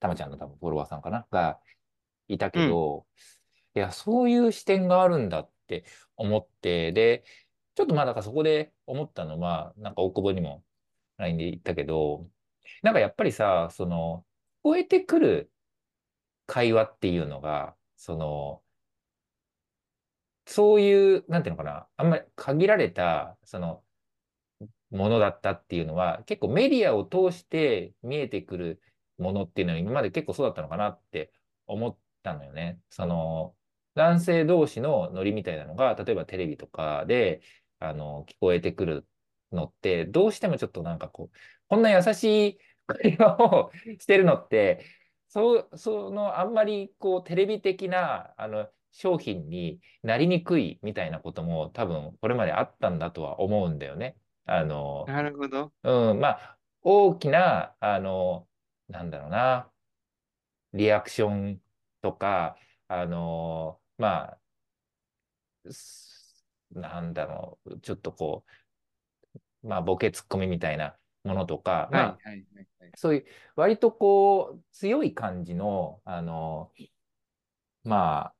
[0.00, 1.58] たまちゃんの多分フォロワーさんかなが
[2.28, 2.68] いたけない。
[2.68, 3.06] ど、
[3.74, 5.84] いや、そういう視点があるんだって
[6.16, 7.24] 思って、で、
[7.74, 10.64] ちょっとまあ、だからそこで思ったのは、なんか大久保にも
[11.18, 12.26] LINE で言ったけど、
[12.82, 14.24] なんかやっぱりさ、その、
[14.60, 15.50] 聞こえてくる
[16.46, 18.62] 会話っていうのが、その、
[20.48, 23.84] そういう、なんていうのかな、あんまり限られた、その、
[24.90, 28.82] ものだったっていうのは、結構メディアを通して見えてくる
[29.18, 31.32] ものっていうのは今まで結構そうだったのかなって
[31.66, 32.80] 思ったのよね。
[32.90, 33.54] その、
[33.94, 37.42] 男性同士のノリみたいなのが、例えばテレビとかで、
[37.80, 39.06] あの、聞こえてくる
[39.52, 41.36] のって、どうしてもちょっとなんかこう、
[41.68, 44.84] こんな優しい会話をしてるのって、
[45.28, 54.16] そ、その、あんまりこう、テレビ的な、あの、商品になりにくいみたいなことも多分これまであったんだとは思うんだよね。
[54.46, 55.72] あの、なるほど。
[55.82, 58.46] うん、まあ、大きな、あの、
[58.88, 59.70] なんだろうな、
[60.72, 61.60] リアクション
[62.02, 62.56] とか、
[62.88, 64.38] あの、ま
[65.66, 68.44] あ、すなんだろう、ちょっとこ
[69.64, 72.66] う、まあ、ボケツッコミみたいなものとか、まはい、あ、はい、はい。
[72.80, 76.72] はいそういう割とこう、強い感じの、あの、
[77.84, 78.34] まあ、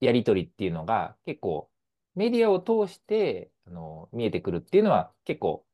[0.00, 1.70] やりとりっていうのが結構
[2.14, 5.64] メディアを通してあの見えてくるっていうのは結構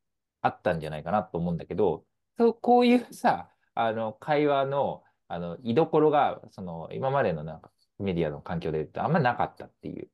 [0.42, 2.04] あったんじゃないかなと思うんだけど、
[2.38, 10.08] そうこういうさ、あの会話のあの居所がその今までのなんかメディアの環境で言うとあんまなかったっていう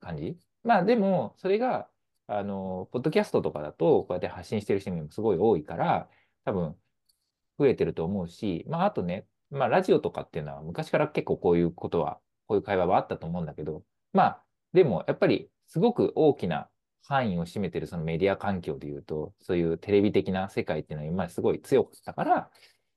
[0.00, 0.38] 感じ。
[0.64, 1.88] まあでも、それが、
[2.26, 6.10] あの、ポッドキャストとかだと、こうやって発信してる人もすごい多いから、
[6.44, 6.76] 多分、
[7.58, 16.68] 増えてると思うし、まあ、あとね、まあ、ラジオとかっていうのは、昔から結構こういうことは、こういう会話はあったと思うんだけど、まあ、でも、やっぱり、すごく大きな
[17.04, 22.50] 範囲を占めてるそのメディア環境でいうと、そういうテレビ的な世界っていうのは今すごい強かったから、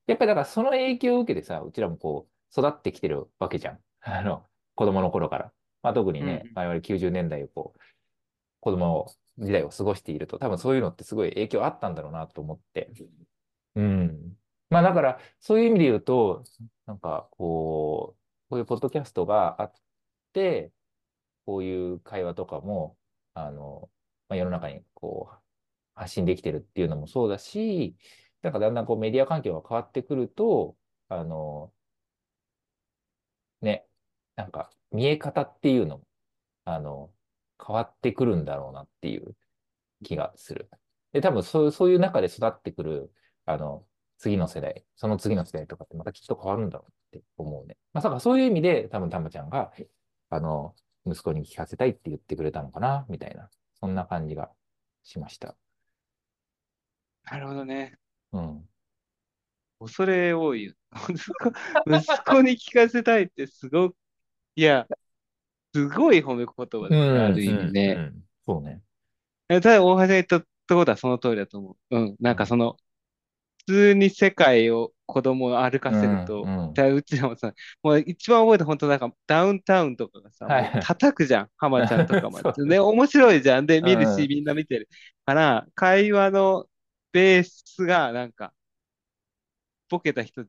[0.07, 3.79] やっぱりだからその影響を受けてさ、うちらもこう、育ってきてるわけじゃん。
[4.01, 5.53] あの、子供の頃から。
[5.83, 7.79] まあ、特にね、うん我々90年代をこう、
[8.61, 12.91] 子供時代を過ごしていると、多分そういうのってすごい影響あったんだろうなと思って。
[13.75, 14.37] うん。
[14.69, 16.43] まあだから、そういう意味で言うと、
[16.85, 18.20] なんかこう、
[18.51, 19.73] こういうポッドキャストがあっ
[20.33, 20.73] て、
[21.45, 22.97] こういう会話とかも、
[23.33, 23.89] あの、
[24.29, 25.37] まあ、世の中にこう、
[25.95, 27.95] 発信できてるっていうのもそうだし、
[28.41, 30.77] なんかだんだんこうメディア環境が変わってくると、
[31.09, 31.73] あの、
[33.61, 33.87] ね、
[34.35, 36.07] なんか見え方っていうのも、
[36.65, 37.13] あの、
[37.65, 39.35] 変わってくるんだろうなっていう
[40.03, 40.69] 気がする。
[41.13, 43.13] で、多分そういう、そういう中で育ってくる、
[43.45, 43.87] あの、
[44.17, 47.77] 次の世代、その次の世代とかってまたきっと変わるんだろうって思うね。
[47.93, 49.71] まあ、だからそういう意味で、多分たまちゃんが、
[50.29, 50.73] あの、
[51.05, 54.49] 息子に聞かせたいって言ってくれたのかな、みたいな、そんな感じが
[55.03, 55.55] しました。
[57.23, 57.97] なるほどね。
[58.31, 58.69] うん。
[59.79, 60.73] 恐れ多いよ。
[61.87, 63.95] 息子、に聞かせたいってすごく、
[64.55, 64.87] いや、
[65.73, 67.93] すごい褒め言葉だね、ある意味うん、ね。
[67.97, 68.81] うんそうね。
[69.49, 71.97] えただ、大橋が言ったところはその通りだと思う。
[71.97, 72.15] うん。
[72.19, 72.77] なんかその、
[73.67, 81.49] 普通に世界を子供を歩かせると、うんうんだうちらもさ、もう一番覚えて本当なんかダウンタウンとかがさ、はい叩くじゃん。
[81.57, 82.37] 浜ちゃんとかも。
[82.39, 83.65] そうね、面白いじゃん。
[83.65, 84.87] で、見るし、うんみんな見てる。
[85.25, 86.65] から、会話の
[87.11, 88.53] ベースが、なんか、
[89.89, 90.45] ボケた人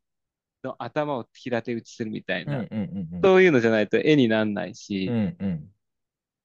[0.62, 3.20] の頭を平手打ちするみたいうん、うな、ん、うん、うん。
[3.22, 5.68] そういうのじゃないと絵にならないし、うん、うん。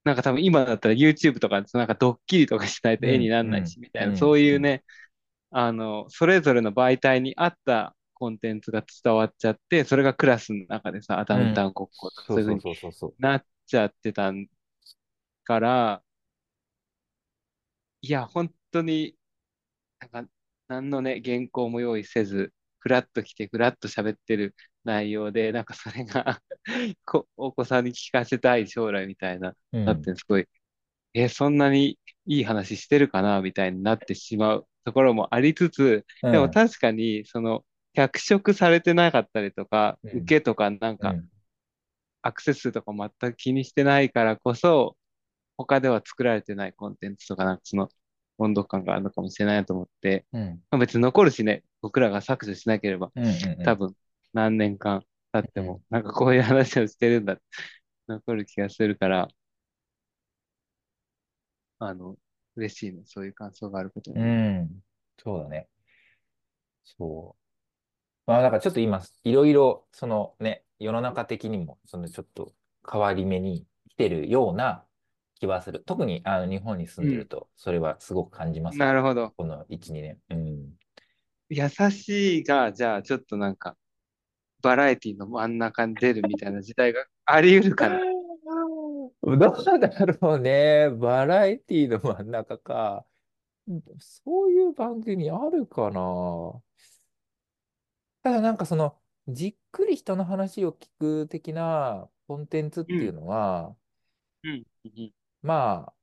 [0.04, 4.84] なんか多分今だったら YouTube とかなんかドッキリとかしないと絵にならないし、うんみたいな、うんそういうね、
[5.52, 13.16] あの、それぞれの媒体に合ったコンテンツが伝わっちゃって、それがクラスの中でさ、ダウンタウン国交とかそういうふうにそうそうそうそう。
[13.20, 14.32] なっちゃってた
[15.44, 16.04] から、
[18.02, 19.18] いや、本当に、
[20.00, 20.32] なんか、
[20.70, 26.42] 何のね、原稿も用意せず、フラッと来て、フラッと喋ってる内容で、なんかそれが
[27.06, 29.86] こお子さんに聞かせたい将来みたいな、うん。
[29.86, 30.48] だってすごい、
[31.16, 36.32] え、そんなにいい話してるかなみたいになってしまうところもありつつ、うん。
[36.32, 37.66] でも確かに、その、
[37.98, 41.30] 脚色されてなかったりとか、うん受けとかなんか、うん
[42.24, 44.98] アクセス数とか全く気にしてないからこそ、
[45.56, 47.88] 他では作られてないコンテンツとか、なんかその
[48.38, 53.96] 温度感があるのかもしれないなと思って、うんまあ、別に残るしね、僕らが削除しなければ、うんうん多分
[54.34, 57.38] 何年間経っても、なんかこういう話をしてるんだ、
[58.10, 59.30] 残る気がするから、
[61.80, 62.18] あの、
[62.58, 64.20] 嬉しいね、そういう感想があることに。
[64.20, 64.82] うん。
[65.18, 65.70] そうだね。
[66.84, 67.47] そう。
[68.28, 72.54] まあ、だからちょっと今、いろいろ、そのね、世の中的にも、そのちょっと
[72.90, 74.84] 変わり目に来てるような
[75.40, 75.82] 気はする。
[75.86, 78.78] 特にあの日本に住んでると、それはすごく感じます。
[78.78, 79.32] なるほど。
[79.38, 80.18] この1、2年。
[80.30, 80.74] うん。
[81.50, 83.78] 優しいが、じゃあちょっとなんか、
[84.62, 88.00] バラエティの真ん中に出るみたいな時代があり得るかな。
[89.24, 90.90] どうだろうね。
[90.90, 93.06] バラエティの真ん中か。
[94.00, 96.62] そういう番組あるかな。
[98.28, 98.98] ただなんかその、
[99.30, 103.74] じっくり人の話を聞く的なコンテンツっうん、ていうのは、
[104.44, 105.12] うん、うん、
[105.42, 105.94] ま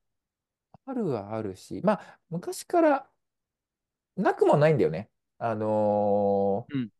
[0.86, 3.10] あ、あるはあるし、まあ、昔から
[4.16, 5.10] なくもないんだよね。
[5.38, 6.90] あのーうん。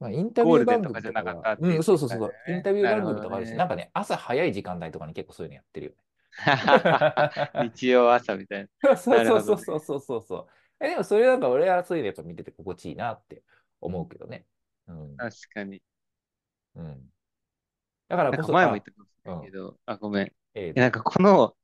[0.00, 2.62] まあ、インタビュー番組とかは、じゃなかうん、そうそうそうそう、イン。
[2.62, 3.68] タビュー番組とかあるし、なん。
[3.68, 5.98] かね、朝早い時間帯とかに結構そういうのやってるよね。
[7.74, 8.96] 日曜朝みたいな。
[8.96, 9.24] そう。
[9.24, 10.46] そうそうそうそうそう。
[10.80, 13.42] え、でもそれなんか俺はそういうのやっぱ見てて心地いいなって
[13.80, 14.46] 思うけどね。
[14.86, 15.18] うん。
[15.18, 15.82] 確かに。
[16.74, 17.12] うん。
[18.08, 19.34] だからこそ、前も言っあ、たかもしうん。
[19.34, 20.32] れないけど、あ、ごめん。
[20.54, 21.56] ええ、え、なんかこの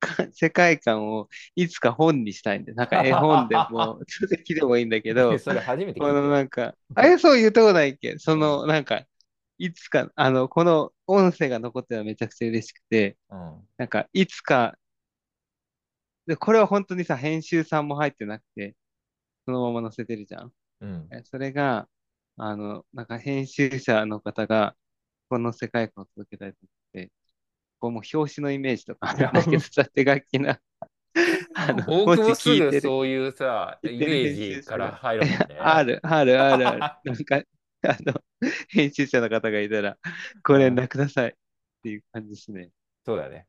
[0.00, 6.20] か 世界観をいつか本にしたいんで、なんか絵本でも、 書籍でもいいんだけど、 それ初めてこの。
[6.30, 8.62] なんか、あれそう言ったことないっけそうん。
[8.62, 9.06] の、なんか、
[9.58, 13.68] いつか、あの、この音声が残ってるのはめちゃくちゃ嬉しくて、うん。
[13.78, 14.78] なんか、いつか、
[16.28, 18.76] で、これは本当にさ、編集さんも入ってなくて、
[19.46, 20.52] そのまま載せてるじゃん。
[20.80, 21.12] うん。
[21.12, 21.88] えそれが、
[22.38, 24.76] あの、なんか編集者の方が、
[25.30, 27.12] この世界観を届けたいと思って、
[27.80, 30.60] こうもう表紙のイメージとかあるんだけどさ、手書きな、
[31.54, 35.84] あの、大久保すぐそういうさ、イメージから入るもんあね。
[35.84, 36.90] る、ある、ある、ある。
[37.04, 37.36] なんか、
[37.82, 38.14] あの、
[38.68, 39.98] 編集者の方がいたら、
[40.44, 41.34] ご連うん、絡くださいっ
[41.82, 42.70] ていう感じですね。
[43.04, 43.46] そうだね。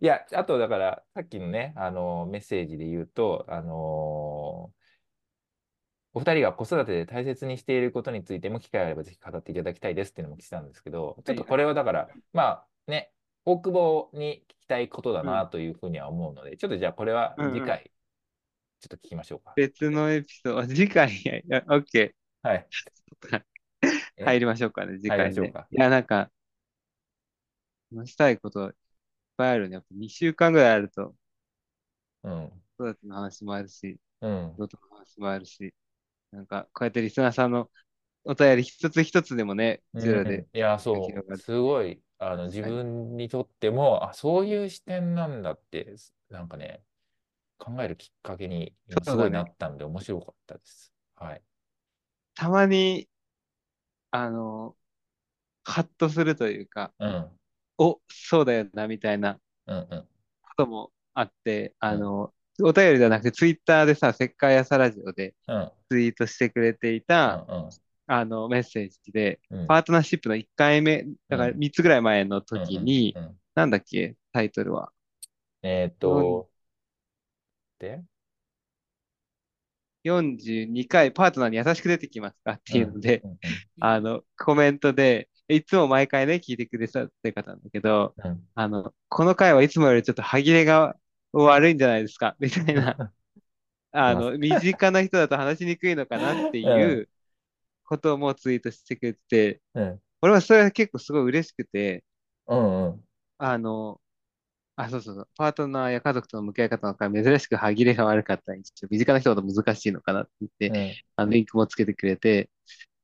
[0.00, 4.72] いや、あとだから、さっきのね、あのメッセージで言うと、あの
[6.14, 11.56] お二人が子育てで大切にしていることについても機会があればぜひ語っていただきたいですっていうのも来てたんですけど、ちょっとこ。
[11.56, 13.12] れはだから、まあね、
[13.44, 15.26] 大久保に聞きたいことだうん。
[15.26, 17.54] なというふうには思うので、ちょっとじゃあこれはうんうん。
[17.54, 17.90] 次回、
[18.80, 19.52] ちょっと聞きましょうか。
[19.56, 22.10] 別のエピソード、次回、OK。
[22.42, 22.66] はい。
[24.16, 25.34] え 入りましょうかね、次入りま回ね。
[25.34, 25.68] しょうか。
[25.70, 26.30] いや、なんか、
[27.94, 28.72] 話したいこと
[29.38, 29.76] ぱいあるね。
[29.76, 31.16] やっぱ2週間ぐらいあると、
[32.22, 32.62] うん。
[32.78, 34.52] 子育ての話もあるし、うん。
[34.54, 35.74] 仕事の話もあるし、
[36.32, 37.70] なんか、こうやってリスナーさんの
[38.24, 40.58] お便り一つ一つでもね、うちらでうん。
[40.58, 41.38] いや、がそう。
[41.38, 42.62] すごい、あの、自。
[42.62, 45.96] 分にとっても、あ、そういう視点なんだって、
[46.30, 46.82] なんかね、
[47.58, 49.42] 考えるきっかけに今すごいな。
[49.44, 50.92] ったんで面白かったです。
[51.16, 51.42] はい。
[52.34, 53.08] たまに、
[54.10, 54.76] あの、
[55.64, 57.37] ハッとするというか、うん。
[57.78, 59.88] お、そうだよな、みたいなうん。
[59.90, 60.08] うん。
[60.42, 61.94] こともあって、うん。
[61.94, 65.72] あの、お便りじゃなくて、ツイッターでさ、せっかい朝ラジオでうん。
[65.90, 67.06] ツイートしてくれていうん。
[67.06, 67.70] た、うん。
[68.06, 69.66] あの、メッセージで、うん。
[69.66, 71.58] パートナーシップの1回目、だからうん。
[71.58, 72.62] 3つぐらい前のうん。
[72.68, 73.40] 時に、うん。
[73.54, 74.92] なんだっけ、タイトルは？
[75.62, 76.50] えーっ4と、
[77.78, 78.04] で、
[80.04, 82.52] 42回パートナーに優しく出てきますか？
[82.52, 82.72] っうん。
[82.72, 83.30] ていうので、うん。
[83.30, 83.38] うん。
[83.80, 88.48] あの、コメントで、いつも毎回ね、聞いてくださってる方なんだけど、うん。
[88.54, 90.96] あの、この回はいつもよりちょっと歯切れが
[91.32, 92.36] 悪いんじゃないですか？
[92.40, 93.00] みたいな。
[93.92, 96.72] あの、身近な人だと話しにくいのかなってうん。
[96.72, 97.08] いう
[97.84, 100.00] こともツイートしてくれてて、うん。
[100.22, 102.04] 俺はそれは結構すごい嬉しくて、
[102.46, 102.86] うん。
[102.86, 103.04] うん。
[103.38, 104.00] あの、
[104.76, 105.28] あ、そうそうそう。
[105.36, 111.00] パートナーや家族との向き合い方の回、珍しく歯切れが悪かったり、ちょっと身近な人ほど難しいのかなって言って、うん。
[111.16, 112.50] あの、リンクもつけてくれて、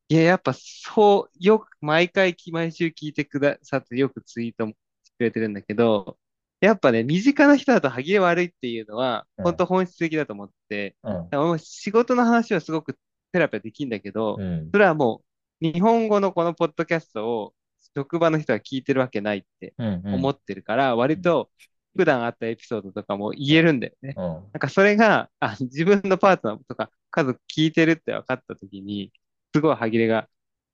[0.09, 6.19] いや、やっぱそう、よく、毎回き、毎週聞いてくださってよくツイートもしてくれてるんだけど、
[6.61, 9.45] やっぱね、身近な人だと歯切れ悪いっていうのは、うん。
[9.45, 12.99] 本当本質的だと思って、う仕事の話はすごく
[13.33, 14.71] ペラペラできるんだけど、うん。
[14.73, 15.23] それはも
[15.63, 17.55] う、日本語のこのポッドキャストを
[17.97, 19.75] 職場の人が聞いてるわけないって。
[19.79, 21.51] 思ってるから、割と
[21.97, 24.15] 普段あったエピソードとかも言えるんだよね。
[24.17, 24.25] うん。
[24.25, 29.13] なんかそれが、あ、自分のパートナーとか家族聞いてるって分かった時に、
[29.55, 30.29] すごい歯切れが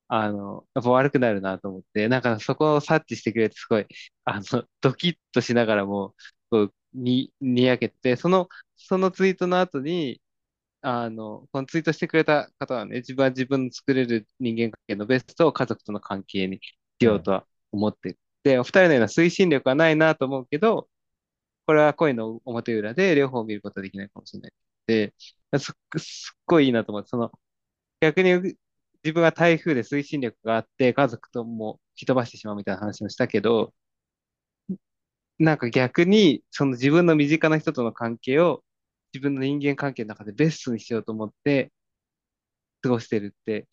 [0.08, 3.86] あの、やっぱ悪くなるなと思って、なんかそこを察知してくれて、すごい、
[4.24, 6.14] あの、ドキッとしながらも、
[6.50, 10.22] こう、に、にやけて、その、そのツイートの後に、
[10.82, 16.78] あの、このツイートしてくれた方はね、自分は自分の作れる人間関係のベストを家族との関係にし。
[17.04, 20.88] ようとは思っていて、お二人のような推進力はないなと思うけど、
[21.66, 24.52] これは恋の表裏で両方見ることはできないかもしれない。
[24.86, 25.14] で、
[25.58, 27.32] すっすっごいいいなと思って、その、
[28.00, 28.56] 逆に
[29.04, 33.74] 自分は台風で推進力があって、家族とも吹き飛ばしてしまうみたいな話もしたけど、
[35.38, 38.62] なんか逆に、その自分の身近な人との関係を
[39.12, 41.72] 自分の人間関係の中でベストにしようと思って
[42.82, 43.68] 過ごしてるって、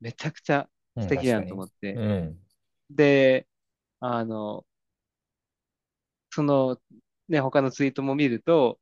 [0.00, 1.02] めちゃくちゃうん。
[1.04, 1.54] 素敵だなと。
[1.54, 1.94] 思って。
[1.94, 2.38] うん。
[2.90, 3.46] で、
[4.00, 4.66] あの、
[6.30, 6.80] その、
[7.28, 8.80] ね、他のツイートも見ると、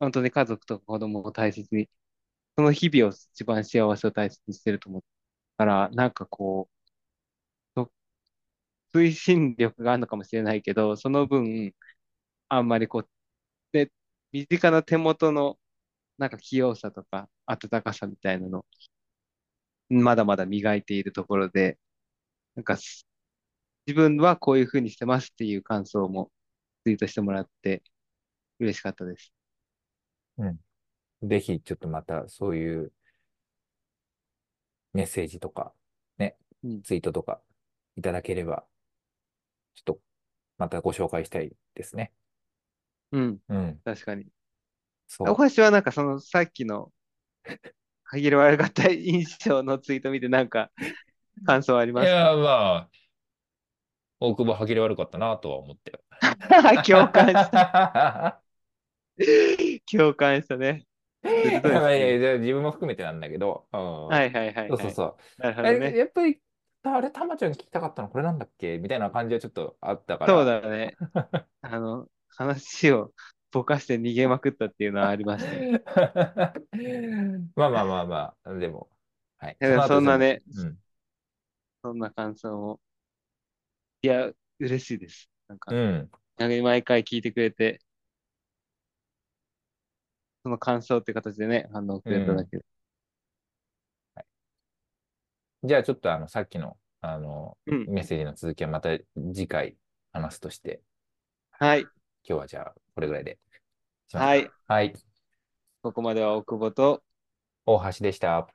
[0.00, 1.90] 本当に家族と子供を大切に、
[2.56, 5.04] その日々を一番幸せを大切にしてると思う
[5.56, 6.68] から、なんかこ
[7.76, 7.80] う、
[8.94, 11.74] 推進力があるのかもしれないけど、その分、
[12.48, 13.10] あんまりこう、
[13.72, 13.92] で、
[14.32, 15.58] 身近な手元の
[16.18, 18.66] なんか器用さとか温かさみたいなの、
[19.88, 21.78] まだまだ磨いているところで、
[22.56, 22.76] なんか
[23.86, 26.30] 自分はこういうふうにしてますっていう感想も
[26.84, 27.82] ツイートしてもらって
[28.60, 29.32] 嬉しかったです。
[30.38, 31.28] うん。
[31.28, 32.92] ぜひ、ちょっとまたそういう
[34.96, 35.72] メッセージとか、
[36.18, 36.82] ね、うん。
[36.82, 37.40] ツイートとか
[37.96, 38.64] いただければ、
[39.74, 40.00] ちょっと
[40.56, 42.12] またご紹介したいですね。
[43.12, 43.38] うん。
[43.48, 43.80] うん。
[43.84, 44.26] 確かに。
[45.18, 46.92] 大そ橋はなんかそのさっきの
[48.04, 50.70] 限り悪かった印象のツイート見てなんか
[51.44, 52.02] 感想ありう。
[52.02, 52.36] いや、ますか？
[52.36, 52.90] まあ、
[54.18, 56.00] 大久保歯切れ悪かったなとは思ってよ。
[56.86, 58.42] 共感した。
[59.90, 60.86] 共感したね。
[62.40, 63.78] 自分も含めてなんだけど、うん。
[64.08, 64.70] はいはいはいはい。
[64.70, 65.16] そうそうそう。
[65.38, 65.98] なるほどえ、ね。
[65.98, 66.40] やっぱり、
[66.82, 68.08] あれ、たまちゃん聞きたかったの？
[68.08, 68.78] これなんだっけ？
[68.78, 70.44] みたいな感じはちょっとあったかそうら。
[70.44, 70.96] だね。
[71.62, 73.12] あの、話を
[73.50, 75.66] ぼかして逃げまくったっていうのはありましたよ。
[77.56, 78.90] まあまあまあまあ、でも、
[79.38, 79.56] はい。
[79.60, 80.78] そそんなね、うん。
[81.82, 82.80] そんな感想も。
[84.02, 85.30] いや、嬉しいです。
[85.48, 86.10] なんか、うん。
[86.38, 87.80] 毎回聞いてくれて、
[90.46, 92.20] その感想って形でね、反応くうん。
[92.20, 92.64] れただけで。
[94.14, 94.26] はい
[95.64, 97.86] じゃあちょっとあの、さっきの、あの、うん。
[97.88, 98.96] メッセージの続きはまた
[99.34, 99.76] 次回
[100.12, 100.82] 話すとして、
[101.50, 101.80] はい。
[101.82, 101.90] 今
[102.22, 103.40] 日はじゃあこれぐらいで。
[104.12, 104.48] はい。
[104.68, 104.94] はい。
[105.82, 107.02] ここまでは奥保と、
[107.64, 108.46] 大橋でした。